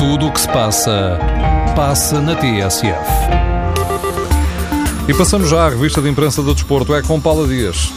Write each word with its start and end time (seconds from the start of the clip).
Tudo 0.00 0.28
o 0.28 0.32
que 0.32 0.40
se 0.40 0.48
passa, 0.48 1.18
passa 1.76 2.22
na 2.22 2.34
TSF. 2.34 2.90
E 5.06 5.12
passamos 5.12 5.50
já 5.50 5.66
à 5.66 5.68
revista 5.68 6.00
de 6.00 6.08
imprensa 6.08 6.42
do 6.42 6.54
desporto. 6.54 6.94
É 6.94 7.02
com 7.02 7.20
Paula 7.20 7.46
Dias. 7.46 7.92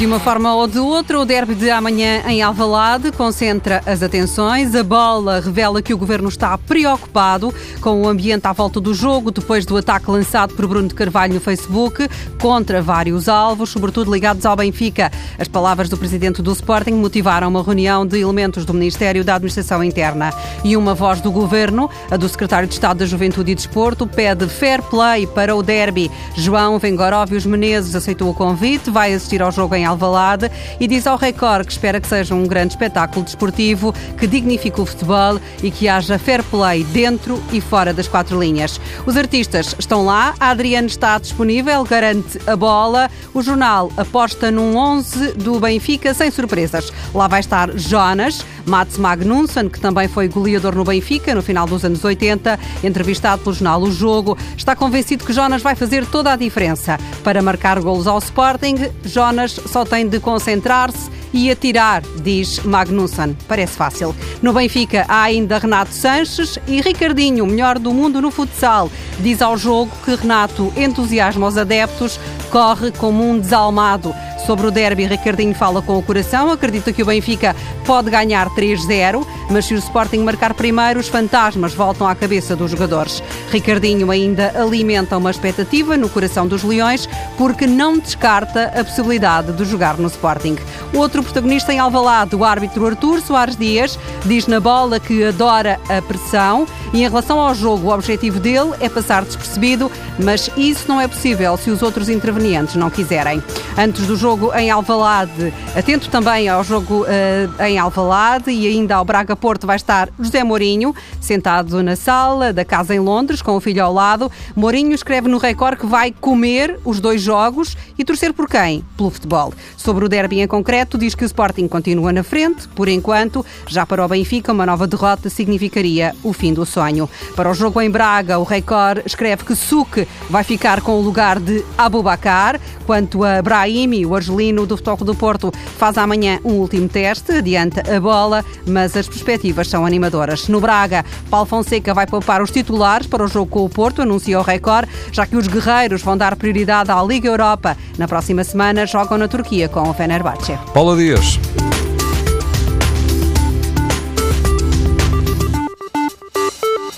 De 0.00 0.06
uma 0.06 0.18
forma 0.18 0.54
ou 0.54 0.66
de 0.66 0.78
outra, 0.78 1.20
o 1.20 1.26
derby 1.26 1.54
de 1.54 1.68
amanhã 1.68 2.22
em 2.26 2.40
Alvalade 2.40 3.12
concentra 3.12 3.82
as 3.84 4.02
atenções. 4.02 4.74
A 4.74 4.82
bola 4.82 5.40
revela 5.40 5.82
que 5.82 5.92
o 5.92 5.98
governo 5.98 6.30
está 6.30 6.56
preocupado 6.56 7.52
com 7.82 8.00
o 8.00 8.08
ambiente 8.08 8.46
à 8.46 8.52
volta 8.54 8.80
do 8.80 8.94
jogo, 8.94 9.30
depois 9.30 9.66
do 9.66 9.76
ataque 9.76 10.10
lançado 10.10 10.54
por 10.54 10.66
Bruno 10.66 10.88
de 10.88 10.94
Carvalho 10.94 11.34
no 11.34 11.40
Facebook 11.40 12.08
contra 12.40 12.80
vários 12.80 13.28
alvos, 13.28 13.68
sobretudo 13.68 14.10
ligados 14.10 14.46
ao 14.46 14.56
Benfica. 14.56 15.12
As 15.38 15.48
palavras 15.48 15.90
do 15.90 15.98
presidente 15.98 16.40
do 16.40 16.50
Sporting 16.52 16.92
motivaram 16.92 17.48
uma 17.48 17.62
reunião 17.62 18.06
de 18.06 18.20
elementos 18.20 18.64
do 18.64 18.72
Ministério 18.72 19.22
da 19.22 19.34
Administração 19.34 19.84
Interna. 19.84 20.32
E 20.64 20.78
uma 20.78 20.94
voz 20.94 21.20
do 21.20 21.30
governo, 21.30 21.90
a 22.10 22.16
do 22.16 22.26
secretário 22.26 22.66
de 22.66 22.72
Estado 22.72 23.00
da 23.00 23.06
Juventude 23.06 23.52
e 23.52 23.54
Desporto, 23.54 24.06
pede 24.06 24.48
fair 24.48 24.80
play 24.80 25.26
para 25.26 25.54
o 25.54 25.62
derby. 25.62 26.10
João 26.34 26.78
Vengoróvios 26.78 27.44
Menezes 27.44 27.94
aceitou 27.94 28.30
o 28.30 28.34
convite, 28.34 28.90
vai 28.90 29.12
assistir 29.12 29.42
ao 29.42 29.52
jogo 29.52 29.74
em 29.74 29.89
Alvalade 29.90 30.50
e 30.78 30.86
diz 30.86 31.06
ao 31.06 31.16
Record 31.16 31.66
que 31.66 31.72
espera 31.72 32.00
que 32.00 32.08
seja 32.08 32.34
um 32.34 32.46
grande 32.46 32.74
espetáculo 32.74 33.24
desportivo 33.24 33.92
que 34.18 34.26
dignifique 34.26 34.80
o 34.80 34.86
futebol 34.86 35.40
e 35.62 35.70
que 35.70 35.88
haja 35.88 36.18
fair 36.18 36.42
play 36.44 36.84
dentro 36.84 37.42
e 37.52 37.60
fora 37.60 37.92
das 37.92 38.08
quatro 38.08 38.40
linhas. 38.40 38.80
Os 39.06 39.16
artistas 39.16 39.74
estão 39.78 40.04
lá, 40.04 40.34
a 40.40 40.50
Adriana 40.50 40.86
está 40.86 41.18
disponível, 41.18 41.84
garante 41.84 42.38
a 42.46 42.56
bola. 42.56 43.10
O 43.34 43.42
jornal 43.42 43.92
aposta 43.96 44.50
num 44.50 44.76
11 44.76 45.32
do 45.34 45.60
Benfica 45.60 46.14
sem 46.14 46.30
surpresas. 46.30 46.92
Lá 47.14 47.28
vai 47.28 47.40
estar 47.40 47.70
Jonas, 47.76 48.44
Mats 48.70 48.96
Magnusson, 48.96 49.68
que 49.68 49.80
também 49.80 50.06
foi 50.06 50.28
goleador 50.28 50.76
no 50.76 50.84
Benfica 50.84 51.34
no 51.34 51.42
final 51.42 51.66
dos 51.66 51.84
anos 51.84 52.04
80, 52.04 52.56
entrevistado 52.84 53.42
pelo 53.42 53.54
jornal 53.54 53.82
O 53.82 53.90
Jogo, 53.90 54.38
está 54.56 54.76
convencido 54.76 55.24
que 55.24 55.32
Jonas 55.32 55.60
vai 55.60 55.74
fazer 55.74 56.06
toda 56.06 56.32
a 56.32 56.36
diferença. 56.36 56.96
Para 57.24 57.42
marcar 57.42 57.80
golos 57.80 58.06
ao 58.06 58.18
Sporting, 58.18 58.76
Jonas 59.04 59.58
só 59.66 59.84
tem 59.84 60.08
de 60.08 60.20
concentrar-se 60.20 61.10
e 61.32 61.50
atirar, 61.50 62.02
diz 62.22 62.60
Magnusson. 62.60 63.34
Parece 63.48 63.76
fácil. 63.76 64.14
No 64.40 64.52
Benfica 64.52 65.04
há 65.08 65.22
ainda 65.22 65.58
Renato 65.58 65.92
Sanches 65.92 66.58
e 66.66 66.80
Ricardinho, 66.80 67.46
melhor 67.46 67.78
do 67.78 67.92
mundo 67.92 68.20
no 68.20 68.30
futsal. 68.30 68.90
Diz 69.18 69.42
ao 69.42 69.56
jogo 69.56 69.90
que 70.04 70.14
Renato 70.14 70.72
entusiasma 70.76 71.46
os 71.46 71.58
adeptos, 71.58 72.20
corre 72.50 72.92
como 72.92 73.28
um 73.28 73.38
desalmado. 73.38 74.14
Sobre 74.46 74.66
o 74.66 74.70
derby, 74.70 75.06
Ricardinho 75.06 75.54
fala 75.54 75.82
com 75.82 75.96
o 75.96 76.02
coração, 76.02 76.50
acredita 76.50 76.92
que 76.92 77.02
o 77.02 77.06
Benfica 77.06 77.54
pode 77.84 78.10
ganhar 78.10 78.48
3-0, 78.50 79.24
mas 79.50 79.66
se 79.66 79.74
o 79.74 79.78
Sporting 79.78 80.18
marcar 80.18 80.54
primeiro, 80.54 81.00
os 81.00 81.08
fantasmas 81.08 81.74
voltam 81.74 82.06
à 82.06 82.14
cabeça 82.14 82.54
dos 82.54 82.70
jogadores. 82.70 83.22
Ricardinho 83.50 84.10
ainda 84.10 84.52
alimenta 84.56 85.16
uma 85.18 85.30
expectativa 85.30 85.96
no 85.96 86.08
coração 86.08 86.46
dos 86.46 86.62
Leões, 86.62 87.08
porque 87.36 87.66
não 87.66 87.98
descarta 87.98 88.72
a 88.74 88.84
possibilidade 88.84 89.52
de 89.52 89.64
jogar 89.64 89.96
no 89.98 90.08
Sporting. 90.08 90.56
Outro 90.94 91.22
protagonista 91.22 91.72
em 91.72 91.78
Alvalade, 91.78 92.34
o 92.36 92.44
árbitro 92.44 92.86
Artur 92.86 93.20
Soares 93.20 93.56
Dias, 93.56 93.98
diz 94.24 94.46
na 94.46 94.60
bola 94.60 95.00
que 95.00 95.24
adora 95.24 95.80
a 95.88 96.00
pressão 96.00 96.66
e 96.92 96.98
em 96.98 97.08
relação 97.08 97.38
ao 97.40 97.54
jogo, 97.54 97.88
o 97.88 97.94
objetivo 97.94 98.40
dele 98.40 98.72
é 98.80 98.88
passar 98.88 99.24
despercebido, 99.24 99.90
mas 100.18 100.50
isso 100.56 100.86
não 100.88 101.00
é 101.00 101.06
possível 101.06 101.56
se 101.56 101.70
os 101.70 101.82
outros 101.82 102.08
intervenientes 102.08 102.74
não 102.74 102.90
quiserem. 102.90 103.42
Antes 103.78 104.06
do 104.06 104.16
jogo 104.16 104.52
em 104.54 104.70
Alvalade, 104.70 105.52
atento 105.76 106.10
também 106.10 106.48
ao 106.48 106.64
jogo 106.64 107.04
uh, 107.04 107.62
em 107.62 107.78
Alvalade 107.78 108.50
e 108.50 108.66
ainda 108.66 108.96
ao 108.96 109.04
Braga 109.04 109.36
Porto 109.40 109.66
vai 109.66 109.76
estar 109.76 110.10
José 110.20 110.44
Mourinho, 110.44 110.94
sentado 111.20 111.82
na 111.82 111.96
sala 111.96 112.52
da 112.52 112.64
casa 112.64 112.94
em 112.94 113.00
Londres, 113.00 113.40
com 113.40 113.56
o 113.56 113.60
filho 113.60 113.82
ao 113.82 113.92
lado. 113.92 114.30
Mourinho 114.54 114.94
escreve 114.94 115.28
no 115.28 115.38
Record 115.38 115.78
que 115.78 115.86
vai 115.86 116.12
comer 116.12 116.78
os 116.84 117.00
dois 117.00 117.22
jogos 117.22 117.76
e 117.98 118.04
torcer 118.04 118.34
por 118.34 118.48
quem? 118.48 118.84
Pelo 118.96 119.10
futebol. 119.10 119.54
Sobre 119.76 120.04
o 120.04 120.08
derby 120.08 120.40
em 120.40 120.46
concreto, 120.46 120.98
diz 120.98 121.14
que 121.14 121.24
o 121.24 121.26
Sporting 121.26 121.66
continua 121.66 122.12
na 122.12 122.22
frente, 122.22 122.68
por 122.68 122.86
enquanto, 122.86 123.44
já 123.66 123.86
para 123.86 124.04
o 124.04 124.08
Benfica, 124.08 124.52
uma 124.52 124.66
nova 124.66 124.86
derrota 124.86 125.30
significaria 125.30 126.14
o 126.22 126.32
fim 126.32 126.52
do 126.52 126.66
sonho. 126.66 127.08
Para 127.34 127.50
o 127.50 127.54
jogo 127.54 127.80
em 127.80 127.90
Braga, 127.90 128.38
o 128.38 128.44
Record 128.44 129.02
escreve 129.06 129.44
que 129.44 129.56
Suque 129.56 130.06
vai 130.28 130.44
ficar 130.44 130.82
com 130.82 130.92
o 130.92 131.00
lugar 131.00 131.40
de 131.40 131.64
Abubacar, 131.78 132.60
quanto 132.86 133.24
a 133.24 133.40
Brahimi, 133.40 134.04
o 134.04 134.14
argelino 134.14 134.66
do 134.66 134.76
Futebol 134.76 135.06
do 135.06 135.14
Porto, 135.14 135.52
faz 135.78 135.96
amanhã 135.96 136.40
um 136.44 136.54
último 136.54 136.88
teste, 136.88 137.32
adianta 137.32 137.82
a 137.96 138.00
bola, 138.00 138.44
mas 138.66 138.96
as 138.96 139.08
perspectivas 139.30 139.68
são 139.68 139.86
animadoras. 139.86 140.48
No 140.48 140.60
Braga, 140.60 141.04
Paulo 141.30 141.46
Fonseca 141.46 141.94
vai 141.94 142.06
poupar 142.06 142.42
os 142.42 142.50
titulares 142.50 143.06
para 143.06 143.24
o 143.24 143.28
jogo 143.28 143.50
com 143.50 143.64
o 143.64 143.68
Porto, 143.68 144.02
anuncia 144.02 144.38
o 144.38 144.42
Record, 144.42 144.88
já 145.12 145.24
que 145.24 145.36
os 145.36 145.46
guerreiros 145.46 146.02
vão 146.02 146.16
dar 146.16 146.34
prioridade 146.34 146.90
à 146.90 147.00
Liga 147.02 147.28
Europa. 147.28 147.76
Na 147.96 148.08
próxima 148.08 148.42
semana 148.42 148.86
jogam 148.86 149.18
na 149.18 149.28
Turquia 149.28 149.68
com 149.68 149.88
o 149.88 149.94
Fenerbahçe. 149.94 150.58
Paula 150.74 150.96
Dias. 150.96 151.38